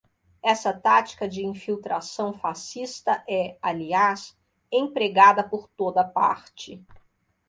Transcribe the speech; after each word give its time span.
Essa 0.41 0.73
tática 0.73 1.27
de 1.29 1.45
infiltração 1.45 2.33
fascista 2.33 3.23
é, 3.29 3.59
aliás, 3.61 4.35
empregada 4.71 5.43
por 5.47 5.67
toda 5.77 6.03
parte 6.03 6.83